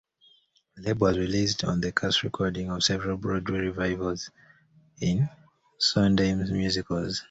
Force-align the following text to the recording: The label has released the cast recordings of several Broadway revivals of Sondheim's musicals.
The 0.77 0.81
label 0.81 1.09
has 1.09 1.19
released 1.19 1.59
the 1.59 1.91
cast 1.95 2.23
recordings 2.23 2.71
of 2.71 2.83
several 2.83 3.17
Broadway 3.17 3.59
revivals 3.59 4.31
of 4.99 5.19
Sondheim's 5.77 6.49
musicals. 6.51 7.19